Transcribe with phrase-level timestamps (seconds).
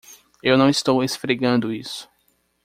[0.41, 2.09] Eu não estou esfregando isso.